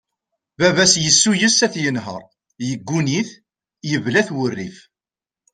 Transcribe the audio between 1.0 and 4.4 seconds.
yessuyes ad t-yenher, yegguni-t, yebla-t